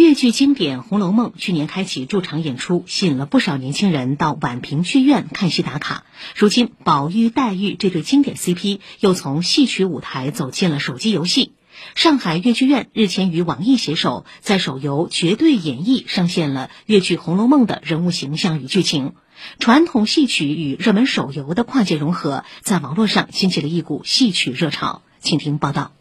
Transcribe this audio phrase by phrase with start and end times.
[0.00, 6.04] 粤剧经典《红楼梦》去年开启驻场演出，吸引了不少年轻人到宛平剧院看戏打卡。
[6.34, 11.52] 如今，宝玉黛玉这对经典 CP 又从戏曲舞台走进了手机游戏。
[11.94, 19.12] 上海越剧院日前与网易携手，在手游《绝对演绎》上线了越剧《红楼梦》的人物形象与剧情。
[19.58, 25.02] 传统戏曲与热门手游的跨界融合，在网络上掀起了一股戏曲热潮。
[25.20, 25.92] 请听报道。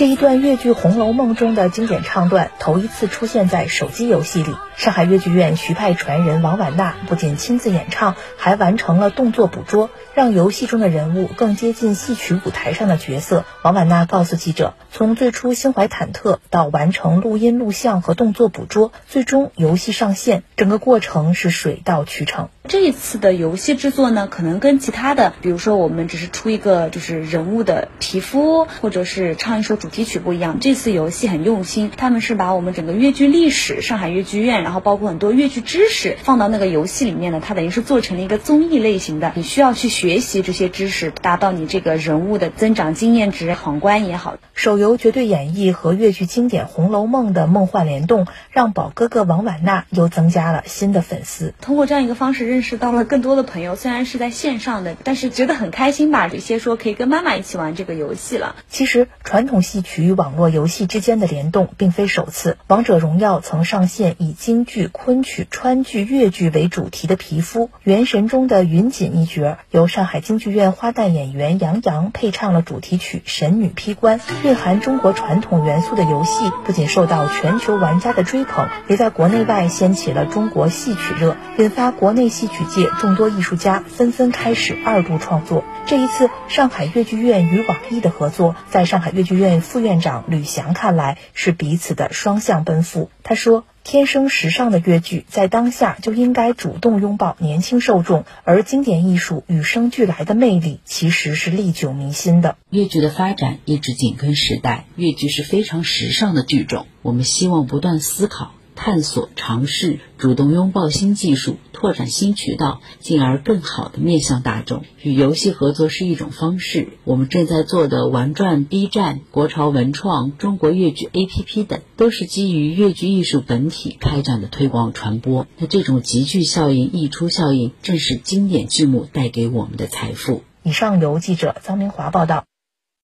[0.00, 4.56] 这一段粤剧《红楼梦》中的经典唱段，头一次出现在手机游戏里。
[4.74, 13.44] 上海越剧院徐派传人王婉娜不仅亲自演唱，还完成了动作捕捉，让游戏中的人物更接近戏曲舞台上的角色。
[13.62, 22.48] 王婉娜告诉记者，从最初心怀忐忑到完成录音录像和动作捕捉，最终游戏上线，整个过程是水到渠成。
[22.70, 30.58] 这一次的游戏制作呢，可能跟其他的，比如说我们只是出一个就是人物的皮肤，或者是唱一首主题曲不一样。
[30.60, 34.62] 这次游戏很用心，他们是把我们整个越剧历史、上海越剧院。
[34.62, 44.36] 然后包括很多越剧知识放到那个游戏里面呢，它等于是做成了一个综艺类型的，你需要去学习这些知识，达到你这个人物的增长经验值，闯关也好。
[44.54, 51.52] 手游绝对演绎和越剧经典《红楼梦》的梦幻联动，让宝哥哥王婉娜又增加了新的粉丝。
[51.60, 56.28] 通过这样一个方式认识到了更多的朋友，虽然是在线上的，但是觉得很开心吧。
[56.28, 58.56] 有些说可以跟妈妈一起玩这个游戏了。
[58.68, 76.30] 其实传统戏曲与网络游戏之间的联动并非首次，《王者荣耀》曾上线以京剧、昆曲、川剧、越剧为主题的皮肤，《原神》中的云锦一角由上海京剧院花旦演员杨洋配唱了主题曲《神女劈关》，蕴含中国传统元素的游戏
[76.64, 85.64] 不仅受到全球玩家的追捧，也在国内外掀起了中国戏曲热，引发国内戏曲界众多艺术家纷纷开始二度创作。
[85.86, 93.10] 这一次，上海越剧院与网易的合作，在上海越剧院副院长吕翔看来是彼此的双向奔赴。
[93.22, 93.64] 他说。
[93.82, 102.56] 天生时尚的越剧在当下就应该主动拥抱年轻受众，而经典艺术与生俱来的魅力其实是历久弥新的。
[102.68, 108.52] 越剧的发展一直紧跟时代，越剧是非常时尚的剧种，我们希望不断思考。
[108.82, 114.84] 探索、尝试、主动拥抱新技术，拓展新渠道，进而更好的面向大众。
[115.02, 116.88] 与游戏合作是一种方式。
[117.04, 125.46] 我们正在做的玩转 B 站、国潮文创、中国粤剧 APP 等，都是基于粤剧艺术本体开展的推广传播。
[125.58, 130.42] 那这种集聚效应、溢出效应，正是经典剧目带给我们的财富。
[130.62, 132.49] 以上由记者张明华报道。